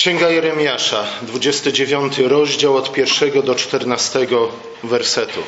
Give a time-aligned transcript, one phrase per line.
[0.00, 4.26] Księga Jeremiasza, 29 rozdział od pierwszego do 14
[4.84, 5.40] wersetu.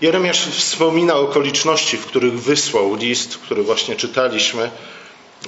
[0.00, 4.70] Jeremiasz wspomina okoliczności, w których wysłał list, który właśnie czytaliśmy,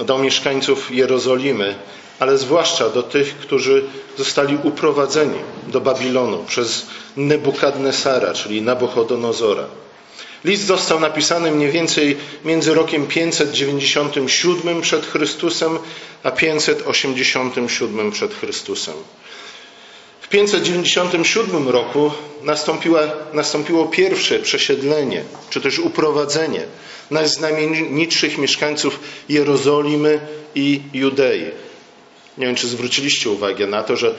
[0.05, 1.75] do mieszkańców Jerozolimy,
[2.19, 3.85] ale zwłaszcza do tych, którzy
[4.19, 9.65] zostali uprowadzeni do Babilonu przez Nebukadnesara, czyli Nabuchodonozora.
[10.45, 15.79] List został napisany mniej więcej między rokiem 597 przed Chrystusem
[16.23, 18.95] a 587 przed Chrystusem.
[20.21, 22.11] W 597 roku
[23.33, 26.63] nastąpiło pierwsze przesiedlenie, czy też uprowadzenie
[27.11, 30.21] najznamienitszych mieszkańców Jerozolimy
[30.55, 31.45] i Judei.
[32.39, 34.15] Nie wiem, czy zwróciliście uwagę na to, że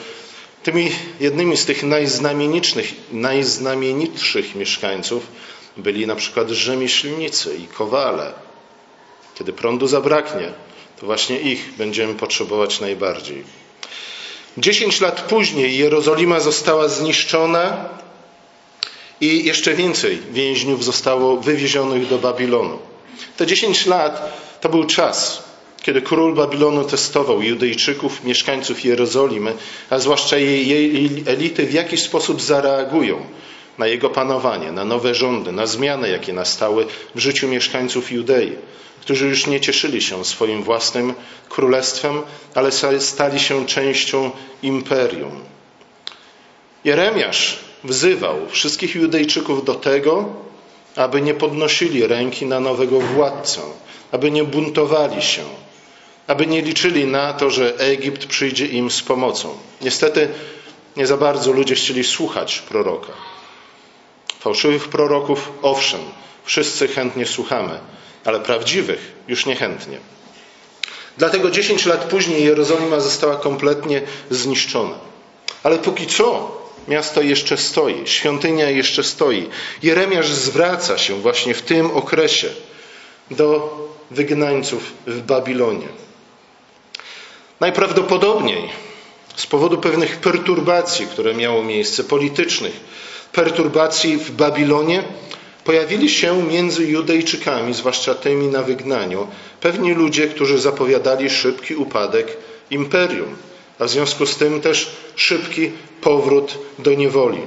[0.63, 5.27] tymi jednymi z tych najznamienitszych, najznamienitszych mieszkańców
[5.77, 8.33] byli na przykład rzemieślnicy i kowale.
[9.35, 10.51] Kiedy prądu zabraknie,
[10.99, 13.43] to właśnie ich będziemy potrzebować najbardziej.
[14.57, 17.89] Dziesięć lat później Jerozolima została zniszczona
[19.21, 22.79] i jeszcze więcej więźniów zostało wywiezionych do Babilonu.
[23.37, 25.43] Te dziesięć lat to był czas,
[25.81, 29.53] kiedy król Babilonu testował Judejczyków, mieszkańców Jerozolimy,
[29.89, 33.25] a zwłaszcza jej, jej elity, w jaki sposób zareagują
[33.77, 38.51] na jego panowanie, na nowe rządy, na zmiany, jakie nastały w życiu mieszkańców Judei,
[39.01, 41.13] którzy już nie cieszyli się swoim własnym
[41.49, 42.21] królestwem,
[42.55, 44.31] ale stali się częścią
[44.63, 45.41] imperium.
[46.83, 50.33] Jeremiasz wzywał wszystkich Judejczyków do tego,
[50.95, 53.61] aby nie podnosili ręki na nowego władcę,
[54.11, 55.43] aby nie buntowali się,
[56.27, 59.57] aby nie liczyli na to, że Egipt przyjdzie im z pomocą.
[59.81, 60.29] Niestety
[60.97, 63.13] nie za bardzo ludzie chcieli słuchać proroka.
[64.45, 65.99] Fałszywych proroków, owszem,
[66.43, 67.79] wszyscy chętnie słuchamy,
[68.25, 69.97] ale prawdziwych już niechętnie.
[71.17, 74.95] Dlatego 10 lat później Jerozolima została kompletnie zniszczona.
[75.63, 76.57] Ale póki co
[76.87, 79.49] miasto jeszcze stoi, świątynia jeszcze stoi.
[79.83, 82.49] Jeremiasz zwraca się właśnie w tym okresie
[83.31, 83.77] do
[84.11, 85.87] wygnańców w Babilonie.
[87.59, 88.69] Najprawdopodobniej
[89.35, 92.79] z powodu pewnych perturbacji, które miało miejsce politycznych,
[93.31, 95.03] perturbacji w Babilonie,
[95.63, 99.27] pojawili się między Judejczykami, zwłaszcza tymi na wygnaniu,
[99.61, 102.37] pewni ludzie, którzy zapowiadali szybki upadek
[102.71, 103.35] imperium,
[103.79, 105.71] a w związku z tym też szybki
[106.01, 107.41] powrót do niewoli.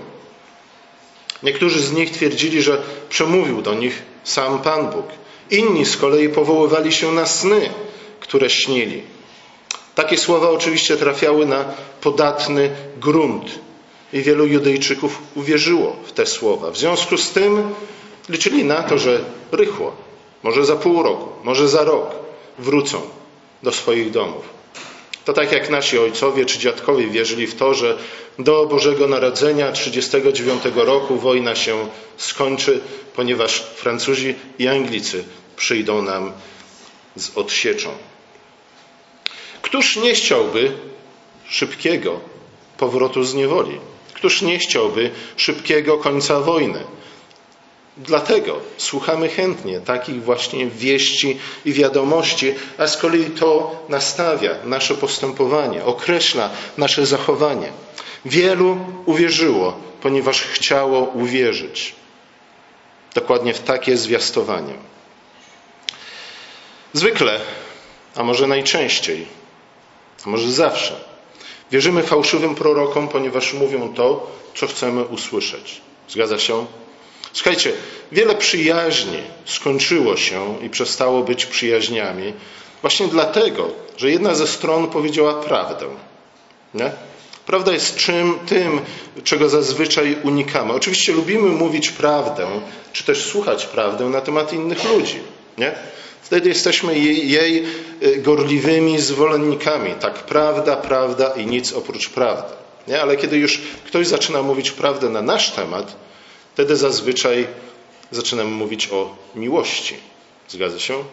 [1.42, 5.06] Niektórzy z nich twierdzili, że przemówił do nich sam Pan Bóg.
[5.50, 7.70] Inni z kolei powoływali się na sny,
[8.20, 9.02] które śnili.
[9.94, 11.64] Takie słowa oczywiście trafiały na
[12.00, 13.58] podatny grunt
[14.12, 16.70] i wielu Judejczyków uwierzyło w te słowa.
[16.70, 17.74] W związku z tym
[18.28, 19.96] liczyli na to, że rychło,
[20.42, 22.10] może za pół roku, może za rok
[22.58, 23.00] wrócą
[23.62, 24.58] do swoich domów.
[25.24, 27.98] To tak jak nasi ojcowie czy dziadkowie wierzyli w to, że
[28.38, 32.80] do Bożego Narodzenia 1939 roku wojna się skończy,
[33.14, 35.24] ponieważ Francuzi i Anglicy
[35.56, 36.32] przyjdą nam
[37.16, 37.90] z odsieczą.
[39.62, 40.72] Któż nie chciałby
[41.48, 42.20] szybkiego
[42.78, 43.80] powrotu z niewoli?
[44.18, 46.84] Któż nie chciałby szybkiego końca wojny?
[47.96, 55.84] Dlatego słuchamy chętnie takich właśnie wieści i wiadomości, a z kolei to nastawia nasze postępowanie,
[55.84, 57.72] określa nasze zachowanie.
[58.24, 61.94] Wielu uwierzyło, ponieważ chciało uwierzyć.
[63.14, 64.74] Dokładnie w takie zwiastowanie.
[66.92, 67.40] Zwykle,
[68.14, 69.26] a może najczęściej,
[70.26, 71.07] a może zawsze,
[71.70, 75.80] wierzymy fałszywym prorokom, ponieważ mówią to, co chcemy usłyszeć.
[76.08, 76.66] Zgadza się?
[77.32, 77.72] Słuchajcie,
[78.12, 82.32] wiele przyjaźni skończyło się i przestało być przyjaźniami
[82.80, 85.86] właśnie dlatego, że jedna ze stron powiedziała prawdę.
[86.74, 86.90] Nie?
[87.46, 88.80] Prawda jest czym, tym,
[89.24, 90.72] czego zazwyczaj unikamy.
[90.72, 92.46] Oczywiście lubimy mówić prawdę,
[92.92, 95.20] czy też słuchać prawdę na temat innych ludzi.
[95.58, 95.74] Nie?
[96.28, 97.64] Wtedy jesteśmy jej, jej
[98.16, 99.94] gorliwymi zwolennikami.
[100.00, 102.54] Tak, prawda, prawda i nic oprócz prawdy.
[102.88, 103.02] Nie?
[103.02, 105.96] Ale kiedy już ktoś zaczyna mówić prawdę na nasz temat,
[106.54, 107.46] wtedy zazwyczaj
[108.10, 109.94] zaczynamy mówić o miłości.
[110.48, 111.04] Zgadza się?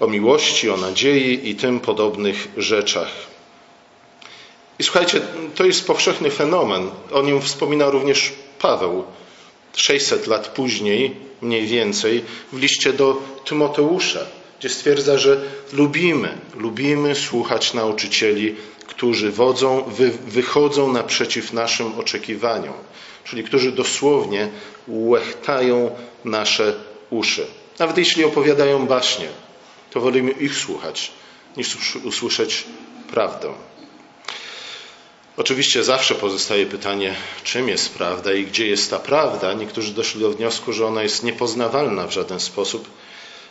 [0.00, 3.10] O miłości, o nadziei i tym podobnych rzeczach.
[4.78, 5.20] I słuchajcie,
[5.54, 6.90] to jest powszechny fenomen.
[7.12, 9.04] O nim wspomina również Paweł
[9.76, 14.26] 600 lat później, mniej więcej, w liście do Tymoteusza,
[14.58, 15.40] gdzie stwierdza, że
[15.72, 18.56] lubimy, lubimy słuchać nauczycieli,
[18.86, 22.74] którzy wodzą, wy, wychodzą naprzeciw naszym oczekiwaniom,
[23.24, 24.48] czyli którzy dosłownie
[24.88, 25.90] łechtają
[26.24, 26.74] nasze
[27.10, 27.46] uszy.
[27.78, 29.28] Nawet jeśli opowiadają baśnie,
[29.90, 31.12] to wolimy ich słuchać,
[31.56, 32.64] niż usłyszeć
[33.10, 33.54] prawdą.
[35.38, 37.14] Oczywiście zawsze pozostaje pytanie,
[37.44, 39.52] czym jest prawda i gdzie jest ta prawda.
[39.52, 42.88] Niektórzy doszli do wniosku, że ona jest niepoznawalna w żaden sposób,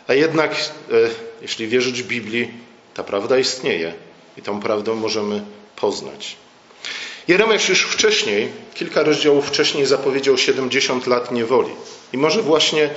[0.08, 0.94] a jednak, e,
[1.42, 2.50] jeśli wierzyć Biblii,
[2.94, 3.94] ta prawda istnieje
[4.36, 5.42] i tą prawdę możemy
[5.76, 6.36] poznać.
[7.28, 11.70] Jeremiasz już wcześniej, kilka rozdziałów wcześniej zapowiedział 70 lat niewoli.
[12.12, 12.90] I może właśnie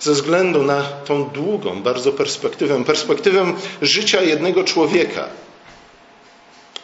[0.00, 5.28] ze względu na tą długą bardzo perspektywę, perspektywę życia jednego człowieka,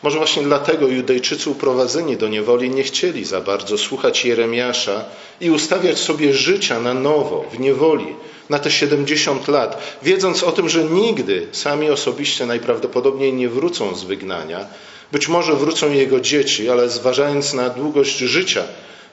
[0.02, 5.04] może właśnie dlatego Judejczycy uprowadzeni do niewoli nie chcieli za bardzo słuchać Jeremiasza
[5.40, 8.06] i ustawiać sobie życia na nowo w niewoli
[8.50, 14.04] na te 70 lat, wiedząc o tym, że nigdy sami osobiście najprawdopodobniej nie wrócą z
[14.04, 14.66] wygnania.
[15.12, 18.62] Być może wrócą jego dzieci, ale zważając na długość życia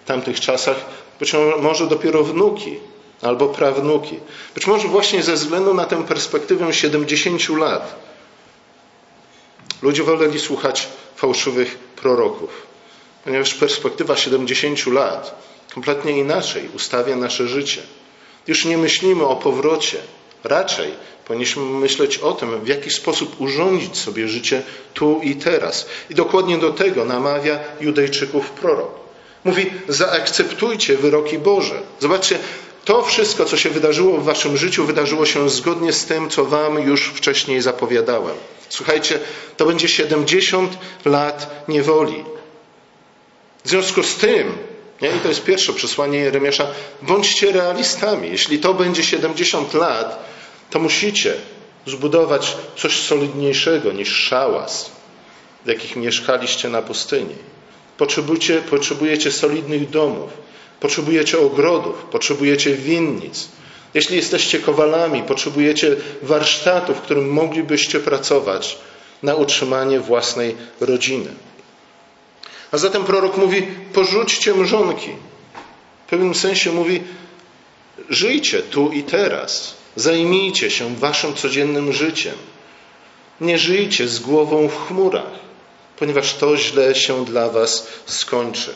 [0.03, 0.85] w tamtych czasach,
[1.19, 2.75] być może dopiero wnuki
[3.21, 4.19] albo prawnuki.
[4.55, 7.95] Być może właśnie ze względu na tę perspektywę 70 lat
[9.85, 12.49] Ludzie woleli słuchać fałszywych proroków,
[13.23, 15.35] ponieważ perspektywa 70 lat
[15.73, 17.81] kompletnie inaczej ustawia nasze życie.
[18.47, 19.97] Już nie myślimy o powrocie,
[20.43, 20.91] raczej
[21.25, 24.61] powinniśmy myśleć o tym, w jaki sposób urządzić sobie życie
[24.93, 25.85] tu i teraz.
[26.09, 28.91] I dokładnie do tego namawia Judejczyków prorok.
[29.43, 31.81] Mówi: zaakceptujcie wyroki Boże.
[31.99, 32.39] Zobaczcie,
[32.85, 36.79] to wszystko, co się wydarzyło w waszym życiu, wydarzyło się zgodnie z tym, co wam
[36.79, 38.35] już wcześniej zapowiadałem.
[38.69, 39.19] Słuchajcie,
[39.57, 42.23] to będzie 70 lat niewoli.
[43.63, 44.57] W związku z tym,
[45.01, 45.09] nie?
[45.09, 46.67] i to jest pierwsze przesłanie Jeremiasza,
[47.01, 48.29] bądźcie realistami.
[48.29, 50.25] Jeśli to będzie 70 lat,
[50.69, 51.33] to musicie
[51.85, 54.91] zbudować coś solidniejszego niż szałas,
[55.65, 57.35] w jakich mieszkaliście na pustyni.
[57.97, 60.29] Potrzebujecie, potrzebujecie solidnych domów,
[60.79, 63.47] potrzebujecie ogrodów, potrzebujecie winnic,
[63.93, 68.77] jeśli jesteście kowalami, potrzebujecie warsztatu, w którym moglibyście pracować
[69.23, 71.29] na utrzymanie własnej rodziny.
[72.71, 75.11] A zatem prorok mówi: porzućcie mrzonki.
[76.05, 77.03] W pewnym sensie mówi:
[78.09, 79.75] żyjcie tu i teraz.
[79.95, 82.35] Zajmijcie się waszym codziennym życiem.
[83.41, 85.39] Nie żyjcie z głową w chmurach,
[85.99, 88.73] ponieważ to źle się dla was skończy.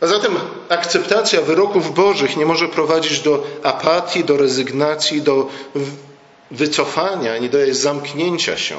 [0.00, 0.36] A zatem
[0.68, 5.48] akceptacja wyroków Bożych nie może prowadzić do apatii, do rezygnacji, do
[6.50, 8.76] wycofania, ani do zamknięcia się.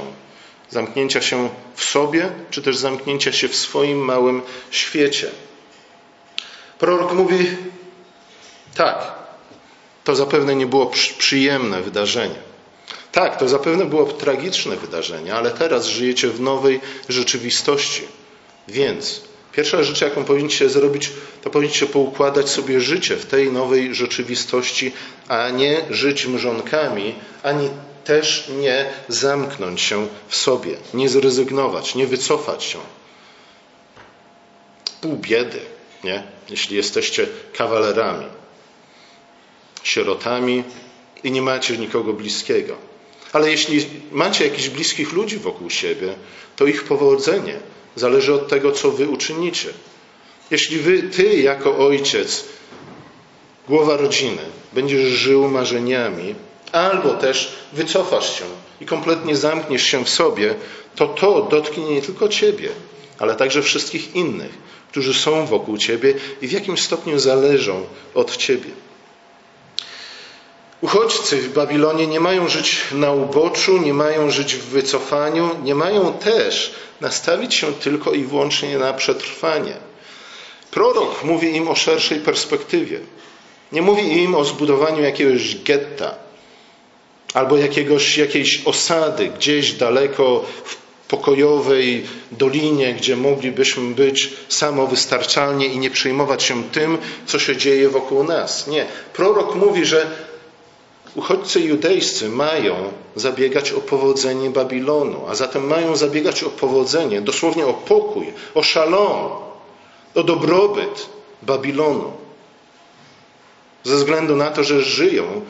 [0.69, 5.29] Zamknięcia się w sobie, czy też zamknięcia się w swoim małym świecie.
[6.79, 7.57] Prorok mówi:
[8.75, 9.11] tak,
[10.03, 12.49] to zapewne nie było przyjemne wydarzenie.
[13.11, 18.07] Tak, to zapewne było tragiczne wydarzenie, ale teraz żyjecie w nowej rzeczywistości.
[18.67, 19.28] Więc
[19.59, 21.11] Pierwsza rzecz, jaką powinniście zrobić,
[21.41, 24.91] to powinniście poukładać sobie życie w tej nowej rzeczywistości,
[25.27, 27.69] a nie żyć mrzonkami, ani
[28.03, 32.79] też nie zamknąć się w sobie, nie zrezygnować, nie wycofać się.
[35.01, 35.59] Pół biedy,
[36.03, 36.23] nie?
[36.49, 38.25] jeśli jesteście kawalerami,
[39.83, 40.63] sierotami
[41.23, 42.75] i nie macie nikogo bliskiego.
[43.33, 46.13] Ale jeśli macie jakichś bliskich ludzi wokół siebie,
[46.55, 47.59] to ich powodzenie
[47.95, 49.69] Zależy od tego, co wy uczynicie.
[50.51, 52.45] Jeśli wy, ty jako ojciec,
[53.67, 54.41] głowa rodziny,
[54.73, 56.35] będziesz żył marzeniami,
[56.71, 58.45] albo też wycofasz się
[58.81, 60.55] i kompletnie zamkniesz się w sobie,
[60.95, 62.69] to to dotknie nie tylko ciebie,
[63.19, 64.51] ale także wszystkich innych,
[64.91, 67.85] którzy są wokół ciebie i w jakim stopniu zależą
[68.15, 68.69] od ciebie.
[70.81, 76.13] Uchodźcy w Babilonie nie mają żyć na uboczu, nie mają żyć w wycofaniu, nie mają
[76.13, 79.73] też nastawić się tylko i wyłącznie na przetrwanie.
[80.71, 82.99] Prorok mówi im o szerszej perspektywie.
[83.71, 86.15] Nie mówi im o zbudowaniu jakiegoś getta
[87.33, 90.75] albo jakiegoś, jakiejś osady gdzieś daleko w
[91.07, 98.23] pokojowej dolinie, gdzie moglibyśmy być samowystarczalni i nie przejmować się tym, co się dzieje wokół
[98.23, 98.67] nas.
[98.67, 98.85] Nie.
[99.13, 100.11] Prorok mówi, że
[101.19, 102.75] Uchodźcy judejscy mają
[103.15, 109.31] zabiegać o powodzenie Babilonu, a zatem mają zabiegać o powodzenie, dosłownie o pokój, o szalom,
[110.15, 111.09] o dobrobyt
[111.41, 112.11] Babilonu.
[113.83, 115.41] Ze względu na to, że żyją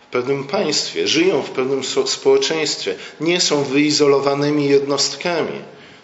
[0.00, 5.60] w pewnym państwie, żyją w pewnym społeczeństwie, nie są wyizolowanymi jednostkami.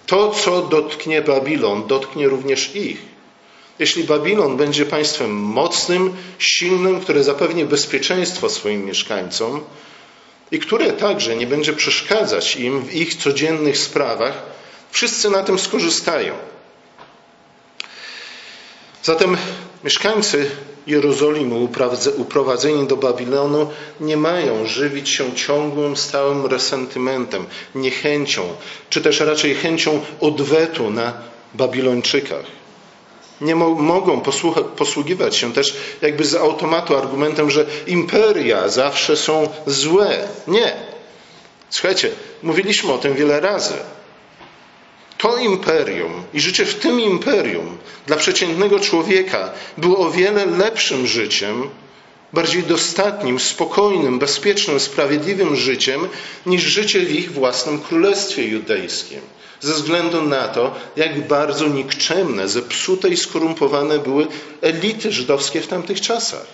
[0.07, 3.12] To, co dotknie Babilon, dotknie również ich.
[3.79, 9.61] Jeśli Babilon będzie państwem mocnym, silnym, które zapewni bezpieczeństwo swoim mieszkańcom
[10.50, 14.43] i które także nie będzie przeszkadzać im w ich codziennych sprawach,
[14.91, 16.35] wszyscy na tym skorzystają.
[19.02, 19.37] Zatem
[19.85, 20.50] mieszkańcy
[20.87, 21.69] Jerozolimy
[22.17, 28.43] uprowadzeni do Babilonu nie mają żywić się ciągłym, stałym resentymentem, niechęcią,
[28.91, 31.12] czy też raczej chęcią odwetu na
[31.55, 32.62] Babilończykach.
[33.42, 34.20] Nie mo mogą
[34.76, 40.28] posługiwać się też jakby z automatu argumentem, że imperia zawsze są złe.
[40.46, 40.72] Nie.
[41.70, 42.11] Słuchajcie,
[42.42, 43.75] mówiliśmy o tym wiele razy.
[45.18, 51.70] To imperium i życie w tym imperium dla przeciętnego człowieka było o wiele lepszym życiem,
[52.32, 56.08] bardziej dostatnim, spokojnym, bezpiecznym, sprawiedliwym życiem
[56.46, 59.20] niż życie w ich własnym królestwie judejskim.
[59.62, 64.26] Ze względu na to, jak bardzo nikczemne, zepsute i skorumpowane były
[64.61, 66.47] elity żydowskie w tamtych czasach.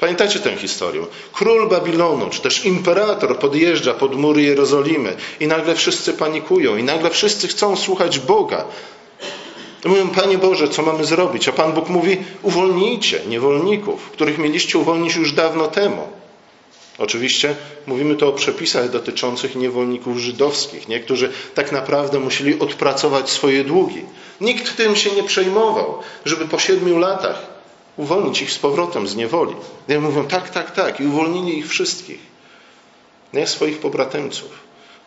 [0.00, 1.06] Pamiętacie tę historię?
[1.32, 7.10] Król Babilonu, czy też imperator podjeżdża pod mury Jerozolimy i nagle wszyscy panikują i nagle
[7.10, 8.64] wszyscy chcą słuchać Boga.
[9.84, 11.48] Mówią, Panie Boże, co mamy zrobić?
[11.48, 16.17] A Pan Bóg mówi, uwolnijcie niewolników, których mieliście uwolnić już dawno temu.
[16.98, 24.02] Oczywiście mówimy tu o przepisach dotyczących niewolników żydowskich, niektórzy tak naprawdę musieli odpracować swoje długi.
[24.40, 27.58] Nikt tym się nie przejmował, żeby po siedmiu latach
[27.96, 29.54] uwolnić ich z powrotem z niewoli.
[29.88, 31.00] I mówią, tak, tak, tak.
[31.00, 32.20] I uwolnili ich wszystkich.
[33.32, 34.50] Nie swoich pobratymców.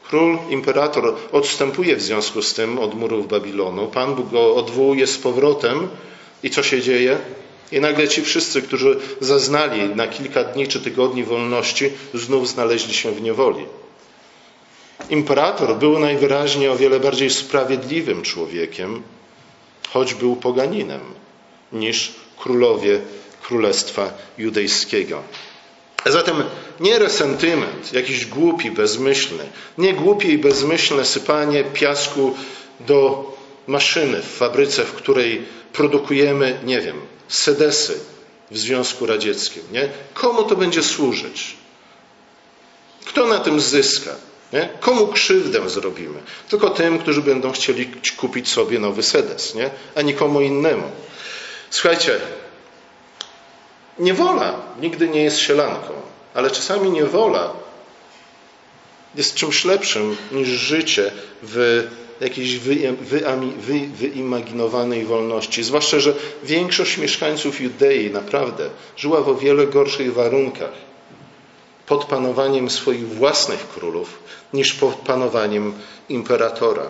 [0.04, 3.88] Król, imperator odstępuje w związku z tym od murów Babilonu.
[3.88, 5.88] Pan Bóg go odwołuje z powrotem.
[6.44, 7.18] I co się dzieje?
[7.72, 13.12] I nagle ci wszyscy, którzy zaznali na kilka dni czy tygodni wolności, znów znaleźli się
[13.12, 13.66] w niewoli.
[15.10, 19.04] Imperator był najwyraźniej o wiele bardziej sprawiedliwym człowiekiem,
[19.90, 21.02] choć był poganinem,
[21.72, 23.00] niż królowie
[23.42, 25.24] Królestwa Judejskiego.
[26.06, 26.44] A zatem
[26.80, 29.44] nie resentyment, jakiś głupi, bezmyślny,
[29.78, 32.36] nie głupie i bezmyślne sypanie piasku
[32.80, 33.32] do
[33.68, 35.42] maszyny w fabryce, w której
[35.74, 36.96] produkujemy, nie wiem,
[37.32, 38.00] sedesy
[38.52, 39.64] w Związku Radzieckim.
[39.72, 39.90] Nie?
[40.14, 41.56] Komu to będzie służyć?
[43.06, 44.16] Kto na tym zyska?
[44.54, 44.70] Nie?
[44.80, 46.20] Komu krzywdę zrobimy?
[46.50, 49.70] Tylko tym, którzy będą chcieli kupić sobie nowy sedes, nie?
[49.96, 50.92] a nikomu innemu.
[51.70, 52.20] Słuchajcie,
[54.00, 55.94] niewola nigdy nie jest sielanką,
[56.34, 57.54] ale czasami niewola
[59.16, 61.12] jest czymś lepszym niż życie
[61.44, 61.88] w
[62.22, 63.24] jakiejś wy, wy,
[63.58, 65.64] wy, wyimaginowanej wolności.
[65.64, 66.14] Zwłaszcza, że
[66.44, 70.72] większość mieszkańców Judei naprawdę żyła w o wiele gorszych warunkach
[71.86, 74.20] pod panowaniem swoich własnych królów
[74.54, 75.74] niż pod panowaniem
[76.10, 76.88] imperatora.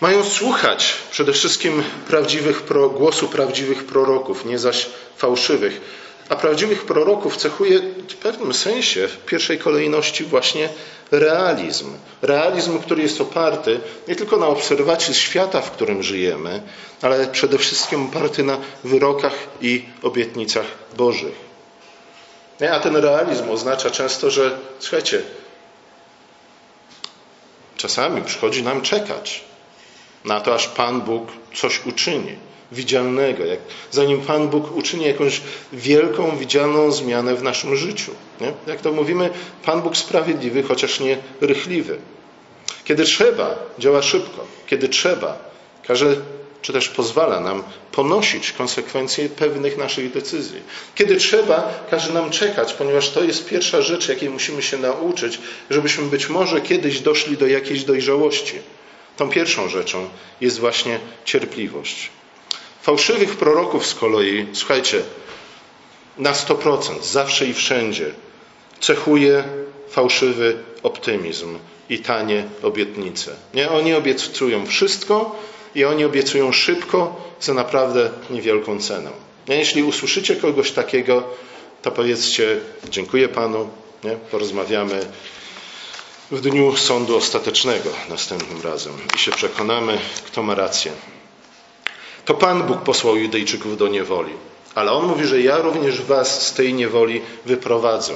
[0.00, 2.62] Mają słuchać przede wszystkim prawdziwych,
[2.94, 4.86] głosu prawdziwych proroków, nie zaś
[5.16, 5.80] fałszywych.
[6.28, 10.68] A prawdziwych proroków cechuje w pewnym sensie, w pierwszej kolejności właśnie
[11.10, 11.92] realizm.
[12.22, 16.62] Realizm, który jest oparty nie tylko na obserwacji świata, w którym żyjemy,
[17.02, 20.66] ale przede wszystkim oparty na wyrokach i obietnicach
[20.96, 21.48] Bożych.
[22.72, 25.22] A ten realizm oznacza często, że słuchajcie,
[27.76, 29.44] czasami przychodzi nam czekać
[30.24, 32.36] na to, aż Pan Bóg coś uczyni
[32.72, 33.58] widzialnego, jak,
[33.90, 35.40] zanim Pan Bóg uczyni jakąś
[35.72, 38.12] wielką, widzialną zmianę w naszym życiu.
[38.40, 38.52] Nie?
[38.66, 39.30] Jak to mówimy,
[39.64, 41.98] Pan Bóg sprawiedliwy, chociaż nie rychliwy.
[42.84, 44.46] Kiedy trzeba, działa szybko.
[44.66, 45.38] Kiedy trzeba,
[45.86, 46.16] każe
[46.62, 50.62] czy też pozwala nam ponosić konsekwencje pewnych naszych decyzji.
[50.94, 55.38] Kiedy trzeba, każe nam czekać, ponieważ to jest pierwsza rzecz, jakiej musimy się nauczyć,
[55.70, 58.54] żebyśmy być może kiedyś doszli do jakiejś dojrzałości.
[59.18, 60.08] Tą pierwszą rzeczą
[60.40, 62.10] jest właśnie cierpliwość.
[62.82, 65.02] Fałszywych proroków z kolei, słuchajcie,
[66.18, 68.10] na 100%, zawsze i wszędzie
[68.80, 69.44] cechuje
[69.90, 71.58] fałszywy optymizm
[71.90, 73.36] i tanie obietnice.
[73.54, 73.70] Nie?
[73.70, 75.36] Oni obiecują wszystko
[75.74, 79.10] i oni obiecują szybko za naprawdę niewielką cenę.
[79.48, 79.56] Nie?
[79.56, 81.22] Jeśli usłyszycie kogoś takiego,
[81.82, 82.60] to powiedzcie
[82.90, 83.68] dziękuję Panu,
[84.04, 84.16] nie?
[84.30, 85.06] porozmawiamy
[86.30, 90.92] w dniu sądu ostatecznego następnym razem i się przekonamy, kto ma rację.
[92.24, 94.32] To Pan Bóg posłał Judejczyków do niewoli.
[94.74, 98.14] Ale On mówi, że ja również was z tej niewoli wyprowadzę.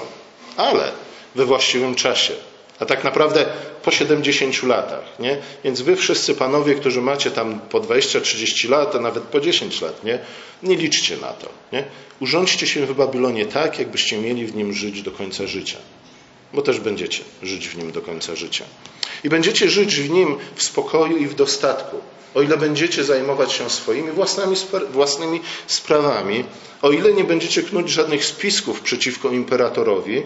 [0.56, 0.92] Ale
[1.34, 2.34] we właściwym czasie.
[2.78, 3.46] A tak naprawdę
[3.82, 5.04] po 70 latach.
[5.18, 5.38] Nie?
[5.64, 10.04] Więc wy wszyscy panowie, którzy macie tam po 20-30 lat, a nawet po 10 lat,
[10.04, 10.18] nie,
[10.62, 11.48] nie liczcie na to.
[11.72, 11.84] Nie?
[12.20, 15.78] Urządźcie się w Babilonie tak, jakbyście mieli w nim żyć do końca życia.
[16.54, 18.64] Bo też będziecie żyć w nim do końca życia.
[19.24, 22.00] I będziecie żyć w nim w spokoju i w dostatku
[22.34, 24.56] o ile będziecie zajmować się swoimi własnymi,
[24.90, 26.44] własnymi sprawami,
[26.82, 30.22] o ile nie będziecie knuć żadnych spisków przeciwko imperatorowi,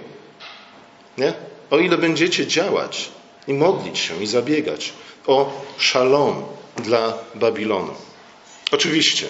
[1.18, 1.35] nie?
[1.71, 3.09] o ile będziecie działać
[3.49, 4.92] i modlić się i zabiegać
[5.26, 6.45] o szalom
[6.76, 7.95] dla Babilonu.
[8.73, 9.26] Oczywiście,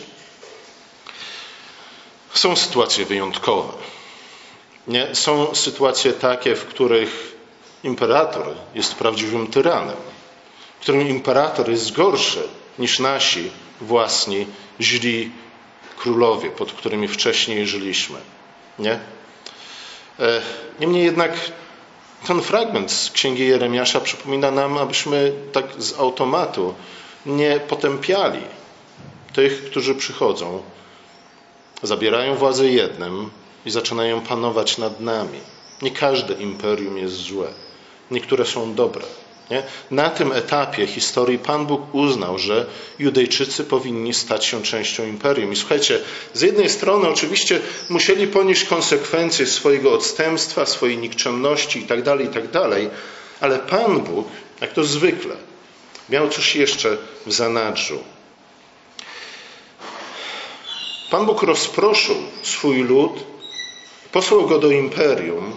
[2.34, 3.72] Są sytuacje wyjątkowe.
[4.88, 5.14] Nie?
[5.14, 7.36] Są sytuacje takie, w których
[7.84, 9.96] imperator jest prawdziwym tyranem,
[10.78, 13.50] w którym imperator jest gorszy niż nasi
[13.80, 14.46] własni
[14.80, 15.30] źli
[15.96, 18.18] królowie, pod którymi wcześniej żyliśmy.
[18.78, 18.98] Nie?
[20.20, 20.42] E,
[20.80, 21.32] niemniej jednak
[22.26, 26.74] ten fragment z Księgi Jeremiasza przypomina nam, abyśmy tak z automatu
[27.26, 28.40] nie potępiali
[29.32, 30.62] tych, którzy przychodzą,
[31.82, 33.30] zabierają władzę jednym
[33.66, 35.40] i zaczynają panować nad nami.
[35.82, 37.48] Nie każde imperium jest złe.
[38.10, 39.04] Niektóre są dobre.
[39.50, 39.62] Nie?
[39.90, 42.66] Na tym etapie historii Pan Bóg uznał, że
[42.98, 45.52] Judejczycy powinni stać się częścią imperium.
[45.52, 46.00] I słuchajcie,
[46.34, 52.90] z jednej strony oczywiście musieli ponieść konsekwencje swojego odstępstwa, swojej nikczemności itd., tak itd., tak
[53.40, 54.26] ale Pan Bóg,
[54.60, 55.36] jak to zwykle,
[56.08, 56.96] miał coś jeszcze
[57.26, 57.98] w zanadrzu.
[61.10, 63.35] Pan Bóg rozproszył swój lud,
[64.16, 65.52] posłał go do imperium,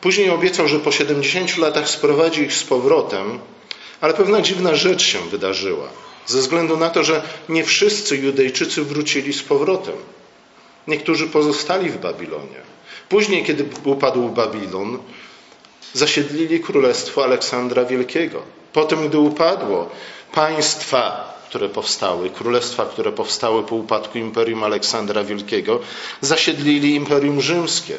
[0.00, 3.38] Później obiecał, że po 70 latach sprowadzi ich z powrotem,
[4.00, 5.88] ale pewna dziwna rzecz się wydarzyła.
[6.26, 9.94] Ze względu na to, że nie wszyscy Judejczycy wrócili z powrotem.
[10.86, 12.60] Niektórzy pozostali w Babilonie.
[13.08, 14.98] Później, kiedy upadł Babilon,
[15.92, 18.42] zasiedlili królestwo Aleksandra Wielkiego.
[18.72, 19.90] Potem, gdy upadło,
[20.32, 25.80] państwa, które powstały, królestwa, które powstały po upadku Imperium Aleksandra Wielkiego,
[26.20, 27.98] zasiedlili Imperium Rzymskie.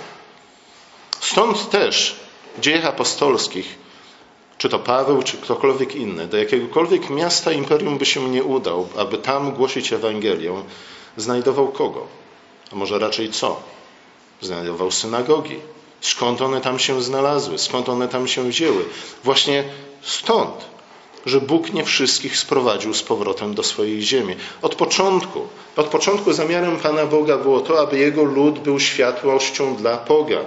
[1.19, 2.15] Stąd też
[2.57, 3.77] w dziejach apostolskich,
[4.57, 9.17] czy to Paweł, czy ktokolwiek inny, do jakiegokolwiek miasta imperium by się nie udał, aby
[9.17, 10.63] tam głosić Ewangelię,
[11.17, 12.07] znajdował kogo?
[12.71, 13.61] A może raczej co?
[14.41, 15.59] Znajdował synagogi.
[16.01, 17.57] Skąd one tam się znalazły?
[17.57, 18.85] Skąd one tam się wzięły?
[19.23, 19.63] Właśnie
[20.01, 20.51] stąd,
[21.25, 24.35] że Bóg nie wszystkich sprowadził z powrotem do swojej ziemi.
[24.61, 29.97] Od początku, od początku zamiarem Pana Boga było to, aby Jego lud był światłością dla
[29.97, 30.45] pogan.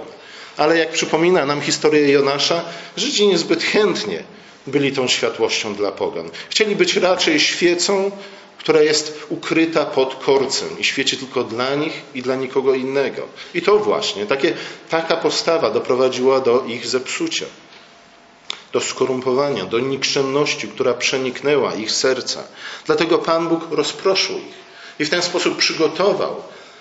[0.57, 2.61] Ale jak przypomina nam historia Jonasza,
[2.97, 4.23] Żydzi niezbyt chętnie
[4.67, 6.29] byli tą światłością dla pogan.
[6.49, 8.11] Chcieli być raczej świecą,
[8.57, 13.21] która jest ukryta pod korcem i świeci tylko dla nich i dla nikogo innego.
[13.53, 14.53] I to właśnie, takie,
[14.89, 17.45] taka postawa doprowadziła do ich zepsucia,
[18.75, 22.43] do skorumpowania, do nikczemności, która przeniknęła ich serca.
[22.85, 24.57] Dlatego Pan Bóg rozproszył ich
[24.99, 26.35] i w ten sposób przygotował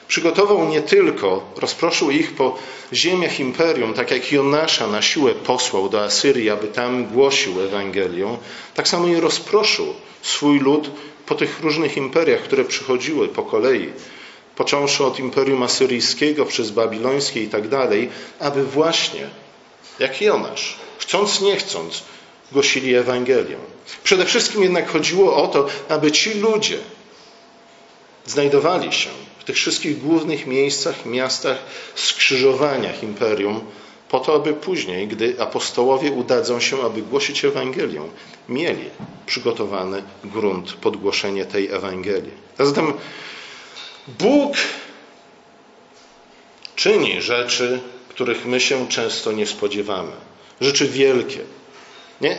[0.09, 2.59] Przygotował nie tylko, rozproszył ich po
[2.93, 8.39] ziemiach imperium, tak jak Jonasza na siłę posłał do Asyrii, aby tam głosił Ewangelię,
[8.75, 10.91] tak samo i rozproszył swój lud
[11.27, 13.93] po tych różnych imperiach, które przychodziły po kolei,
[14.57, 18.09] począwszy od imperium asyryjskiego przez babilońskie i tak dalej,
[18.41, 19.31] aby właśnie,
[19.99, 22.03] jak Jonasz, chcąc nie chcąc,
[22.53, 23.57] głosili Ewangelię.
[24.05, 26.79] Przede wszystkim jednak chodziło o to, aby ci ludzie
[28.27, 31.59] znajdowali się w tych wszystkich głównych miejscach, miastach,
[31.95, 33.61] skrzyżowaniach imperium,
[34.09, 38.03] po to, aby później, gdy apostołowie udadzą się, aby głosić Ewangelię,
[38.49, 38.91] mieli
[39.27, 42.33] przygotowany grunt pod głoszenie tej Ewangelii.
[42.59, 42.93] A zatem
[44.09, 44.57] Bóg
[46.77, 47.81] czyni rzeczy,
[48.15, 50.13] których my się często nie spodziewamy.
[50.61, 51.41] Rzeczy wielkie.
[52.21, 52.39] Nie?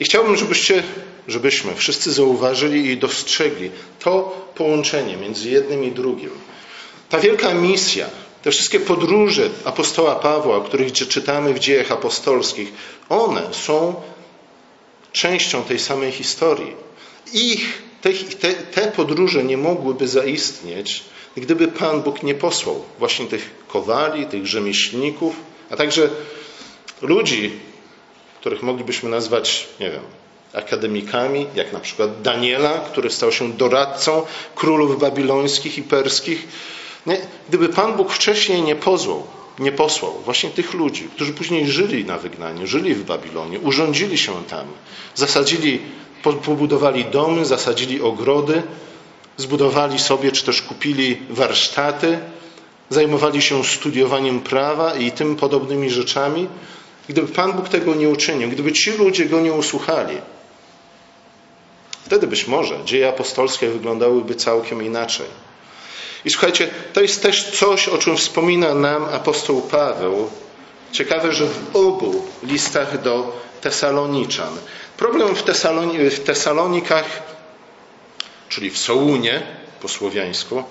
[0.00, 0.82] I chciałbym, żebyście,
[1.28, 6.30] żebyśmy wszyscy zauważyli i dostrzegli to połączenie między jednym i drugim.
[7.08, 8.06] Ta wielka misja,
[8.42, 12.72] te wszystkie podróże apostoła Pawła, o których czytamy w dziejach apostolskich,
[13.08, 13.94] one są
[15.12, 16.72] częścią tej samej historii.
[17.32, 21.04] Ich, te, te, te podróże nie mogłyby zaistnieć,
[21.40, 25.36] gdyby Pan Bóg nie posłał właśnie tych kowali, tych rzemieślników,
[25.70, 26.10] a także
[27.02, 27.50] ludzi,
[28.40, 30.02] których moglibyśmy nazwać, nie wiem,
[30.52, 34.22] akademikami, jak na przykład Daniela, który stał się doradcą
[34.54, 36.48] królów babilońskich i perskich.
[37.06, 37.18] Nie?
[37.48, 39.22] Gdyby Pan Bóg wcześniej nie pozwał,
[39.58, 44.44] nie posłał właśnie tych ludzi, którzy później żyli na wygnaniu, żyli w Babilonie, urządzili się
[44.44, 44.66] tam,
[45.14, 45.80] zasadzili,
[46.22, 48.62] pobudowali domy, zasadzili ogrody,
[49.38, 52.18] zbudowali sobie czy też kupili warsztaty,
[52.90, 56.48] zajmowali się studiowaniem prawa i tym podobnymi rzeczami,
[57.08, 60.18] Gdyby Pan Bóg tego nie uczynił, gdyby ci ludzie go nie usłuchali,
[62.06, 65.26] wtedy być może dzieje apostolskie wyglądałyby całkiem inaczej.
[66.24, 70.30] I słuchajcie, to jest też coś, o czym wspomina nam apostoł Paweł.
[70.92, 74.56] Ciekawe, że w obu listach do Tesaloniczan.
[74.96, 77.22] Problem w, Tesaloni w Tesalonikach,
[78.48, 79.42] czyli w Sołunie
[79.80, 80.64] po słowiańsku,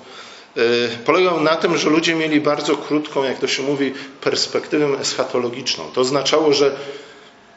[0.57, 5.91] Y, polegał na tym, że ludzie mieli bardzo krótką, jak to się mówi, perspektywę eschatologiczną.
[5.93, 6.75] To oznaczało, że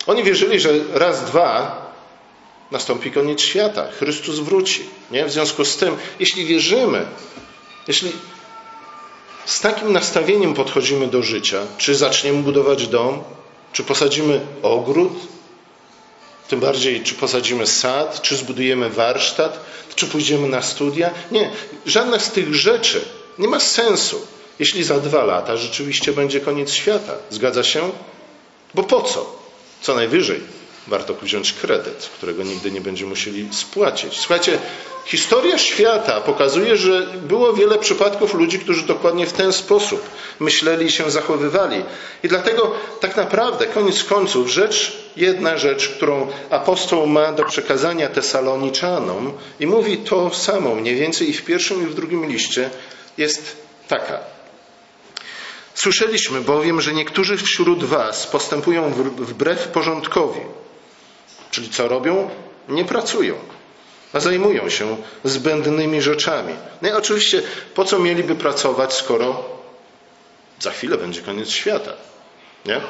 [0.07, 1.81] oni wierzyli, że raz, dwa
[2.71, 4.83] nastąpi koniec świata, Chrystus wróci.
[5.11, 5.25] Nie?
[5.25, 7.07] W związku z tym, jeśli wierzymy,
[7.89, 8.13] jeśli
[9.45, 13.23] z takim nastawieniem podchodzimy do życia, czy zaczniemy budować dom,
[13.73, 15.13] czy posadzimy ogród,
[16.51, 19.61] tym bardziej, czy posadzimy sad, czy zbudujemy warsztat,
[19.95, 21.11] czy pójdziemy na studia.
[21.31, 21.51] Nie,
[21.87, 23.05] żadna z tych rzeczy
[23.39, 24.27] nie ma sensu,
[24.59, 27.13] jeśli za dwa lata rzeczywiście będzie koniec świata.
[27.31, 27.91] Zgadza się?
[28.75, 29.37] Bo po co?
[29.81, 30.41] Co najwyżej
[30.87, 34.19] warto wziąć kredyt, którego nigdy nie będziemy musieli spłacić.
[34.19, 34.59] Słuchajcie,
[35.07, 40.91] historia świata pokazuje, że było wiele przypadków ludzi, którzy dokładnie w ten sposób myśleli i
[40.91, 41.83] się zachowywali.
[42.23, 49.33] I dlatego tak naprawdę, koniec końców, rzecz, jedna rzecz, którą apostoł ma do przekazania Tesaloniczanom
[49.61, 52.71] i mówi to samo mniej więcej i w pierwszym i w drugim liście,
[53.19, 53.57] jest
[53.89, 54.19] taka.
[55.75, 60.41] Słyszeliśmy bowiem, że niektórzy wśród Was postępują wbrew porządkowi.
[61.51, 62.31] Czyli co robią?
[62.69, 63.35] Nie pracują,
[64.13, 66.55] a zajmują się zbędnymi rzeczami.
[66.83, 67.43] No i oczywiście,
[67.75, 69.45] po co mieliby pracować, skoro
[70.61, 71.93] za chwilę będzie koniec świata?
[72.65, 72.77] Nie?
[72.77, 72.81] E,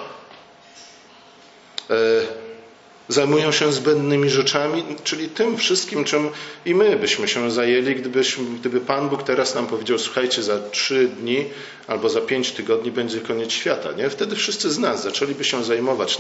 [3.13, 6.31] zajmują się zbędnymi rzeczami, czyli tym wszystkim, czym
[6.67, 11.09] i my byśmy się zajęli, gdybyśmy, gdyby Pan Bóg teraz nam powiedział, słuchajcie, za trzy
[11.09, 11.45] dni
[11.87, 13.93] albo za pięć tygodni będzie koniec świata.
[13.93, 14.11] Nie?
[14.11, 16.19] Wtedy wszyscy z nas zaczęliby się zajmować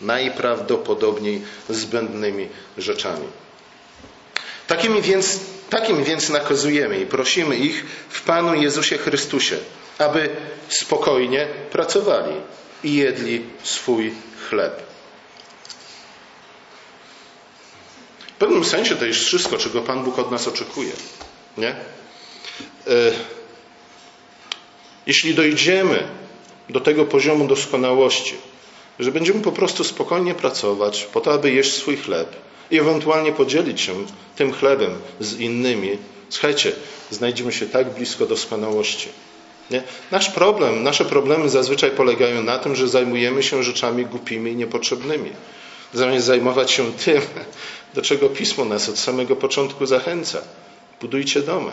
[0.00, 3.26] najprawdopodobniej zbędnymi rzeczami.
[4.66, 9.56] Takimi więc, takim więc nakazujemy i prosimy ich w Panu Jezusie Chrystusie,
[9.98, 10.28] aby
[10.68, 12.34] spokojnie pracowali
[12.84, 14.12] i jedli swój
[14.48, 14.87] chleb.
[18.38, 20.92] W pewnym sensie to jest wszystko, czego Pan Bóg od nas oczekuje.
[21.56, 21.68] Nie?
[21.68, 21.76] E,
[25.06, 26.08] jeśli dojdziemy
[26.68, 28.34] do tego poziomu doskonałości,
[28.98, 32.36] że będziemy po prostu spokojnie pracować po to, aby jeść swój chleb
[32.70, 33.94] i ewentualnie podzielić się
[34.36, 35.98] tym chlebem z innymi,
[36.28, 36.72] słuchajcie,
[37.10, 39.08] znajdziemy się tak blisko doskonałości.
[39.70, 39.82] Nie?
[40.10, 45.30] Nasz problem, nasze problemy zazwyczaj polegają na tym, że zajmujemy się rzeczami głupimi i niepotrzebnymi.
[45.94, 47.22] Zamiast zajmować się tym,
[47.94, 50.42] do czego Pismo nas od samego początku zachęca.
[51.00, 51.72] Budujcie domy,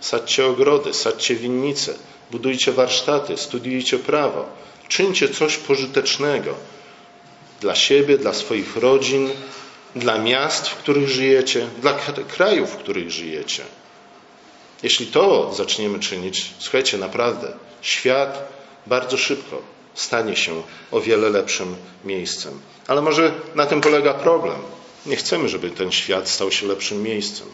[0.00, 1.94] sadźcie ogrody, sadźcie winnice,
[2.30, 4.46] budujcie warsztaty, studiujcie prawo,
[4.88, 6.54] czyńcie coś pożytecznego
[7.60, 9.30] dla siebie, dla swoich rodzin,
[9.96, 13.62] dla miast, w których żyjecie, dla krajów, w których żyjecie.
[14.82, 17.52] Jeśli to zaczniemy czynić, słuchajcie, naprawdę,
[17.82, 18.48] świat
[18.86, 22.60] bardzo szybko stanie się o wiele lepszym miejscem.
[22.88, 24.56] Ale może na tym polega problem.
[25.06, 27.46] Nie chcemy, żeby ten świat stał się lepszym miejscem.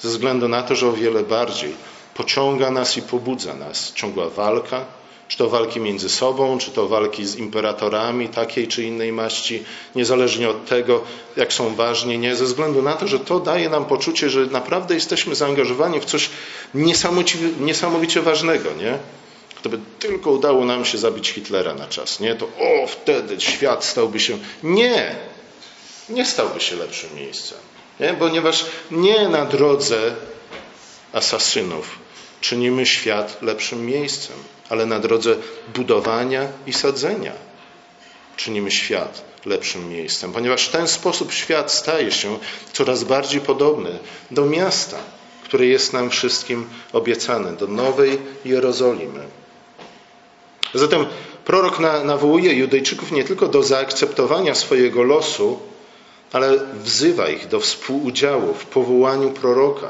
[0.00, 1.74] Ze względu na to, że o wiele bardziej
[2.14, 4.84] pociąga nas i pobudza nas ciągła walka,
[5.28, 9.64] czy to walki między sobą, czy to walki z imperatorami takiej czy innej maści,
[9.94, 11.02] niezależnie od tego,
[11.36, 14.94] jak są ważni, nie, ze względu na to, że to daje nam poczucie, że naprawdę
[14.94, 16.30] jesteśmy zaangażowani w coś
[17.60, 18.98] niesamowicie, ważnego, nie?
[19.62, 22.34] Gdyby tylko udało nam się zabić Hitlera na czas, nie?
[22.34, 24.38] To o, wtedy świat stałby się.
[24.62, 25.16] Nie!
[26.08, 27.58] Nie stałby się lepszym miejscem.
[28.00, 28.14] Nie?
[28.14, 30.14] Ponieważ nie na drodze
[31.12, 31.98] asasynów
[32.40, 34.36] czynimy świat lepszym miejscem,
[34.68, 35.36] ale na drodze
[35.74, 37.32] budowania i sadzenia
[38.36, 42.38] czynimy świat lepszym miejscem, ponieważ w ten sposób świat staje się
[42.72, 43.98] coraz bardziej podobny
[44.30, 44.98] do miasta,
[45.44, 49.41] które jest nam wszystkim obiecane, do Nowej Jerozolimy.
[50.74, 51.06] Zatem
[51.44, 55.58] prorok nawołuje Judejczyków nie tylko do zaakceptowania swojego losu,
[56.32, 59.88] ale wzywa ich do współudziału w powołaniu proroka,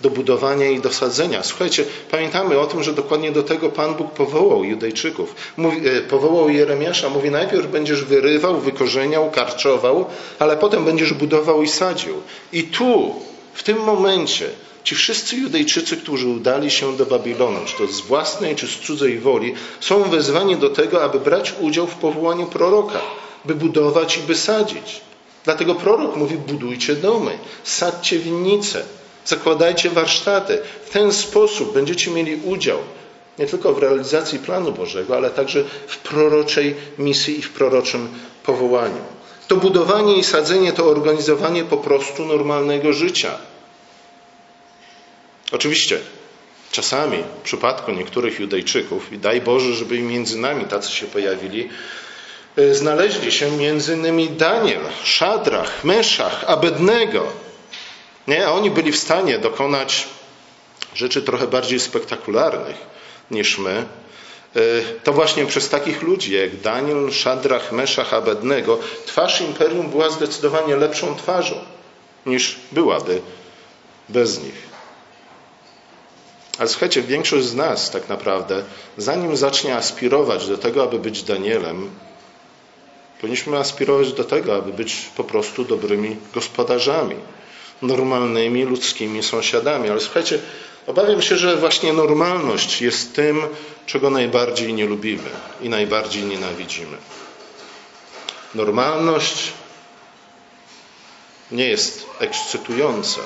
[0.00, 1.42] do budowania i dosadzenia.
[1.42, 5.34] Słuchajcie, pamiętamy o tym, że dokładnie do tego Pan Bóg powołał Judejczyków.
[5.56, 10.04] Mówi, e, powołał Jeremiasza, mówi najpierw będziesz wyrywał, wykorzeniał, karczował,
[10.38, 12.14] ale potem będziesz budował i sadził.
[12.52, 13.14] I tu,
[13.54, 14.48] w tym momencie,
[14.84, 19.18] Ci wszyscy Judejczycy, którzy udali się do Babilonu, czy to z własnej, czy z cudzej
[19.18, 23.00] woli, są wezwani do tego, aby brać udział w powołaniu proroka,
[23.44, 25.00] by budować i by sadzić.
[25.44, 28.84] Dlatego prorok mówi: budujcie domy, sadźcie winnice,
[29.24, 30.58] zakładajcie warsztaty.
[30.86, 32.78] W ten sposób będziecie mieli udział
[33.40, 38.08] nie tylko w realizacji planu Bożego, ale także w proroczej misji i w proroczym
[38.42, 39.02] powołaniu.
[39.48, 43.38] To budowanie i sadzenie to organizowanie po prostu normalnego życia.
[45.52, 45.98] Oczywiście,
[46.72, 51.68] czasami w przypadku niektórych Judejczyków, i daj Boże, żeby między nami tacy się pojawili,
[52.56, 57.26] e, znaleźli się między innymi Daniel, Szadrach, Meszach, Abednego.
[58.28, 58.46] Nie?
[58.46, 60.06] A oni byli w stanie dokonać
[60.94, 62.76] rzeczy trochę bardziej spektakularnych
[63.30, 63.84] niż my.
[64.56, 64.60] E,
[65.04, 71.16] to właśnie przez takich ludzi jak Daniel, Szadrach, Meszach, Abednego twarz imperium była zdecydowanie lepszą
[71.16, 71.54] twarzą
[72.26, 73.20] niż byłaby
[74.08, 74.69] bez nich.
[76.60, 78.64] Ale słuchajcie, większość z nas tak naprawdę,
[78.96, 81.90] zanim zacznie aspirować do tego, aby być Danielem,
[83.20, 87.16] powinniśmy aspirować do tego, aby być po prostu dobrymi gospodarzami,
[87.82, 89.90] normalnymi ludzkimi sąsiadami.
[89.90, 90.38] Ale słuchajcie,
[90.86, 93.42] obawiam się, że właśnie normalność jest tym,
[93.86, 95.30] czego najbardziej nie lubimy
[95.62, 96.96] i najbardziej nienawidzimy.
[98.54, 99.52] Normalność
[101.50, 103.20] nie jest ekscytująca,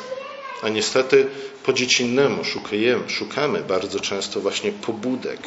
[0.63, 1.27] a niestety
[1.65, 5.41] po dziecinnemu szukajemy, szukamy bardzo często właśnie pobudek.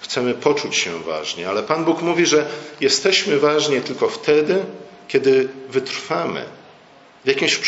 [0.00, 2.46] Chcemy poczuć się ważnie, ale Pan Bóg mówi, że
[2.80, 4.64] jesteśmy ważni tylko wtedy,
[5.08, 6.44] kiedy wytrwamy
[7.24, 7.60] w jakimś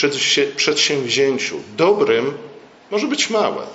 [0.57, 2.33] przedsięwzięciu dobrym,
[2.91, 3.67] może być małe.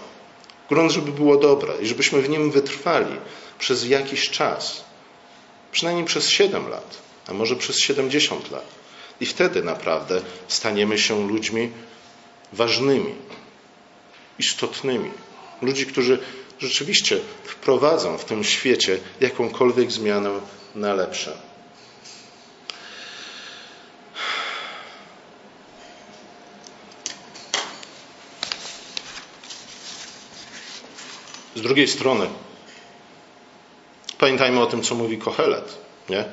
[0.69, 3.15] Grunt, żeby było dobre i żebyśmy w nim wytrwali
[3.59, 4.83] przez jakiś czas,
[5.71, 6.97] przynajmniej przez 7 lat,
[7.27, 8.65] a może przez 70 lat.
[9.21, 11.69] I wtedy naprawdę staniemy się ludźmi
[12.53, 13.15] ważnymi,
[14.41, 15.11] istotnymi.
[15.61, 16.19] Ludzi, którzy
[16.59, 20.39] rzeczywiście wprowadzą w tym świecie jakąkolwiek zmianę
[20.75, 21.37] na lepsze.
[31.55, 32.27] Z drugiej strony,
[34.17, 35.77] pamiętajmy o tym, co mówi Kohelet.
[36.09, 36.25] Nie?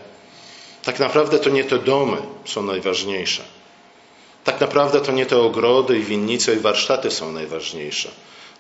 [0.83, 3.58] Tak naprawdę to nie te domy są najważniejsze.
[4.45, 8.11] Tak naprawdę to nie te ogrody i winnice i warsztaty są najważniejsze.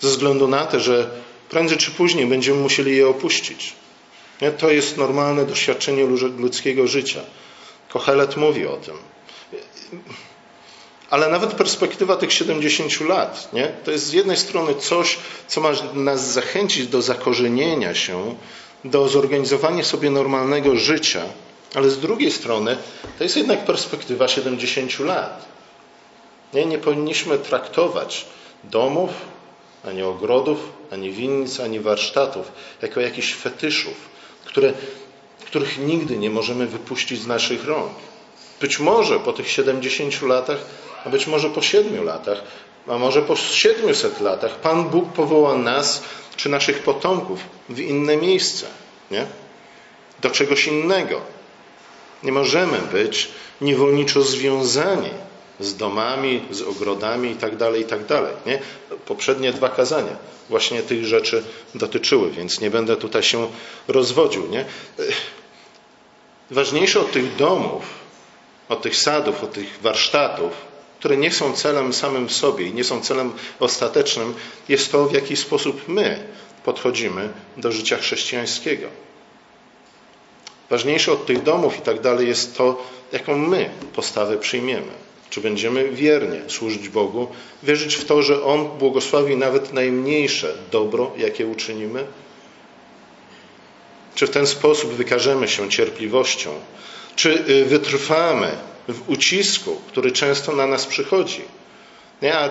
[0.00, 1.10] Ze względu na to, że
[1.50, 3.72] prędzej czy później będziemy musieli je opuścić.
[4.42, 4.50] Nie?
[4.50, 6.04] To jest normalne doświadczenie
[6.38, 7.20] ludzkiego życia.
[7.88, 8.94] Kohelet mówi o tym.
[11.10, 13.72] Ale nawet perspektywa tych 70 lat, nie?
[13.84, 18.34] to jest z jednej strony coś, co ma nas zachęcić do zakorzenienia się,
[18.84, 21.22] do zorganizowania sobie normalnego życia,
[21.74, 22.76] ale z drugiej strony
[23.18, 25.57] to jest jednak perspektywa 70 lat.
[26.54, 28.26] Nie, nie powinniśmy traktować
[28.64, 29.10] domów,
[29.84, 30.58] ani ogrodów,
[30.90, 33.94] ani winnic, ani warsztatów jako jakichś fetyszów,
[34.44, 34.72] które,
[35.46, 37.92] których nigdy nie możemy wypuścić z naszych rąk.
[38.60, 40.58] Być może po tych 70 latach,
[41.04, 42.42] a być może po 7 latach,
[42.88, 46.02] a może po 700 latach Pan Bóg powoła nas
[46.36, 48.66] czy naszych potomków w inne miejsce,
[49.10, 49.26] nie?
[50.22, 51.20] do czegoś innego.
[52.22, 53.30] Nie możemy być
[53.60, 55.10] niewolniczo związani
[55.60, 58.04] z domami, z ogrodami itd., tak itd.
[58.06, 58.58] Tak nie?
[59.06, 60.16] Poprzednie dwa kazania
[60.48, 61.44] właśnie tych rzeczy
[61.74, 63.48] dotyczyły, więc nie będę tutaj się
[63.88, 64.46] rozwodził.
[64.46, 64.64] Nie?
[66.50, 67.84] Ważniejsze od tych domów,
[68.68, 70.52] od tych sadów, od tych warsztatów,
[70.98, 74.34] które nie są celem samym w sobie i nie są celem ostatecznym,
[74.68, 76.28] jest to, w jaki sposób my
[76.64, 78.86] podchodzimy do życia chrześcijańskiego.
[80.70, 85.07] Ważniejsze od tych domów i tak dalej jest to, jaką my postawę przyjmiemy.
[85.30, 87.28] Czy będziemy wiernie służyć Bogu,
[87.62, 92.04] wierzyć w to, że On błogosławi nawet najmniejsze dobro, jakie uczynimy?
[94.14, 96.50] Czy w ten sposób wykażemy się cierpliwością?
[97.16, 98.50] Czy y, wytrwamy
[98.88, 101.42] w ucisku, który często na nas przychodzi?
[102.22, 102.50] Nie, a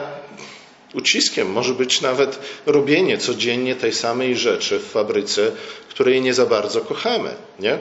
[0.93, 5.51] uciskiem może być nawet robienie codziennie tej samej rzeczy w fabryce,
[5.89, 7.35] której nie za bardzo kochamy.
[7.59, 7.79] Nie?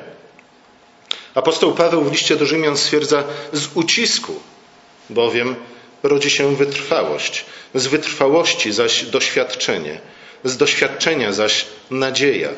[1.34, 4.40] Apostoł Paweł w liście do Rzymian stwierdza, z ucisku
[5.10, 5.56] bowiem
[6.02, 10.00] rodzi się wytrwałość, z wytrwałości zaś doświadczenie,
[10.44, 12.48] z doświadczenia zaś nadzieja,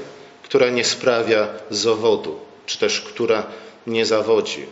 [0.42, 3.46] która nie sprawia zawodu, czy też która
[3.86, 4.66] nie zawodzi.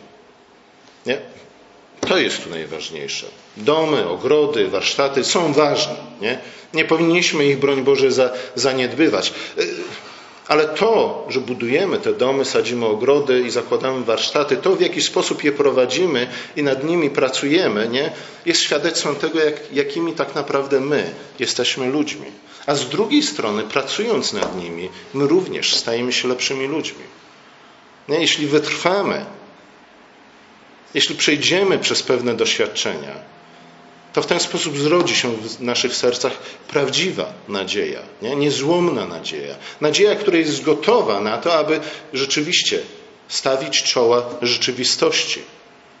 [1.05, 1.17] Nie?
[2.07, 3.27] To jest tu najważniejsze.
[3.57, 5.95] Domy, ogrody, warsztaty są ważne.
[6.21, 6.39] Nie,
[6.73, 9.33] nie powinniśmy ich, broń Boże, za, zaniedbywać.
[10.47, 15.43] Ale to, że budujemy te domy, sadzimy ogrody i zakładamy warsztaty, to w jaki sposób
[15.43, 18.11] je prowadzimy i nad nimi pracujemy, nie,
[18.45, 22.25] jest świadectwem tego, jak, jakimi tak naprawdę my jesteśmy ludźmi.
[22.65, 27.03] A z drugiej strony, pracując nad nimi, my również stajemy się lepszymi ludźmi.
[28.09, 29.25] Nie, jeśli wytrwamy,
[30.93, 33.15] jeśli przejdziemy przez pewne doświadczenia,
[34.17, 36.31] to w ten sposób zrodzi się w naszych sercach
[36.67, 38.35] prawdziwa nadzieja, nie?
[38.35, 39.55] niezłomna nadzieja.
[39.81, 41.79] Nadzieja, która jest gotowa na to, aby
[42.13, 42.79] rzeczywiście
[43.27, 45.41] stawić czoła rzeczywistości.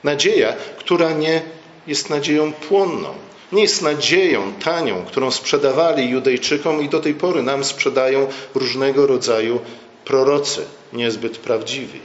[0.03, 1.41] Nadzieja, która nie
[1.87, 3.13] jest nadzieją płonną,
[3.51, 9.59] nie jest nadzieją tanią, którą sprzedawali Judejczykom i do tej pory nam sprzedają różnego rodzaju
[10.05, 11.99] prorocy, niezbyt prawdziwi.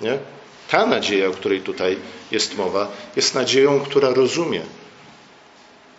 [0.00, 0.18] Nie?
[0.70, 1.96] Ta nadzieja, o której tutaj
[2.30, 4.62] jest mowa, jest nadzieją, która rozumie,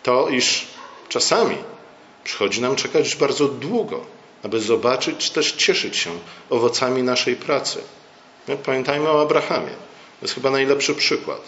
[0.04, 0.68] to, iż
[1.10, 1.58] czasami
[2.24, 4.06] przychodzi nam czekać bardzo długo,
[4.44, 6.10] aby zobaczyć, czy też cieszyć się
[6.50, 7.82] owocami naszej pracy.
[8.66, 9.72] Pamiętajmy o Abrahamie.
[10.20, 11.42] To jest chyba najlepszy przykład.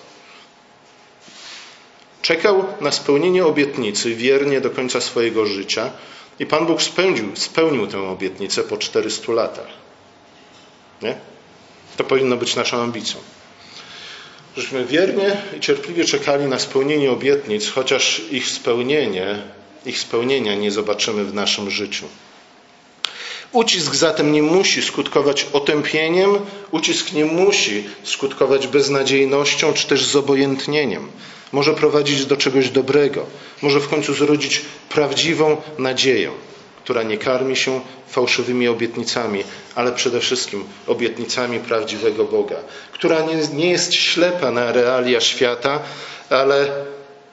[2.22, 5.92] Czekał na spełnienie obietnicy wiernie do końca swojego życia
[6.40, 9.68] I Pan Bóg spełnił, spełnił tę obietnicę po 400 latach.
[11.02, 11.18] Nie?
[11.98, 13.20] To powinno być naszą ambicją.
[14.58, 19.38] Żeśmy wiernie i cierpliwie czekali na spełnienie obietnic, chociaż ich spełnienie,
[19.86, 22.06] ich spełnienia nie zobaczymy w naszym życiu.
[23.52, 26.40] Ucisk zatem nie musi skutkować otępieniem,
[26.72, 31.08] ucisk nie musi skutkować beznadziejnością czy też zobojętnieniem.
[31.52, 33.26] Może prowadzić do czegoś dobrego,
[33.62, 36.32] może w końcu zrodzić prawdziwą nadzieję,
[36.92, 39.44] która nie karmi się fałszywymi obietnicami,
[39.76, 42.56] ale przede wszystkim obietnicami prawdziwego Boga,
[42.92, 45.80] która nie, nie jest ślepa na realia świata,
[46.30, 46.72] ale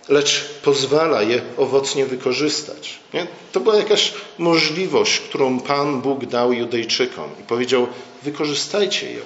[0.08, 2.98] lecz pozwala je owocnie wykorzystać.
[3.14, 3.26] Nie?
[3.52, 7.86] To była jakaś możliwość, którą Pan Bóg dał Judejczykom i powiedział:
[8.22, 9.22] wykorzystajcie ją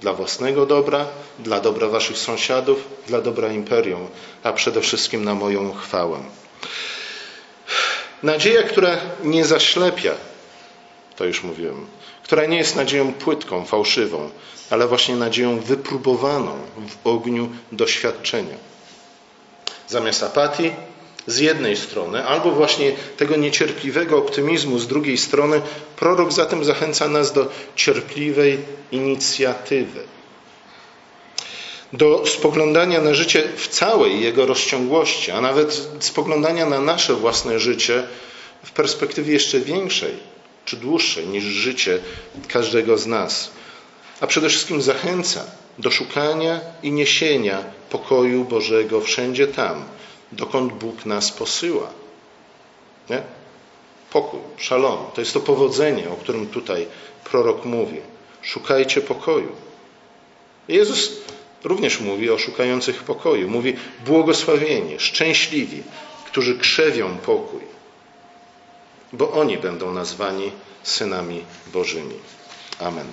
[0.00, 1.06] dla własnego dobra,
[1.38, 4.06] dla dobra waszych sąsiadów, dla dobra imperium,
[4.42, 6.18] a przede wszystkim na moją chwałę.
[8.22, 10.14] Nadzieja, która nie zaślepia,
[11.16, 11.86] to już mówiłem,
[12.22, 14.30] która nie jest nadzieją płytką, fałszywą,
[14.70, 18.70] ale właśnie nadzieją wypróbowaną w ogniu doświadczenia
[19.90, 20.72] zamiast apatii
[21.26, 25.60] z jednej strony, albo właśnie tego niecierpliwego optymizmu z drugiej strony,
[25.96, 28.58] prorok zatem zachęca nas do cierpliwej
[28.92, 30.00] inicjatywy.
[31.92, 38.02] Do spoglądania na życie w całej jego rozciągłości, a nawet spoglądania na nasze własne życie
[38.64, 40.30] w perspektywie jeszcze większej
[40.64, 41.98] czy dłuższej niż życie
[42.48, 43.50] każdego z nas.
[44.20, 45.44] A przede wszystkim zachęca
[45.78, 49.84] do szukania i niesienia pokoju Bożego wszędzie tam,
[50.32, 51.90] dokąd Bóg nas posyła.
[53.10, 53.22] Nie?
[54.12, 56.86] Pokój, szalom, to jest to powodzenie, o którym tutaj
[57.24, 58.00] prorok mówi.
[58.42, 59.52] Szukajcie pokoju.
[60.68, 61.12] Jezus
[61.64, 63.50] również mówi o szukających pokoju.
[63.50, 65.82] Mówi błogosławieni, szczęśliwi,
[66.26, 67.60] którzy krzewią pokój,
[69.12, 72.14] bo oni będą nazwani synami Bożymi.
[72.78, 73.06] Amen.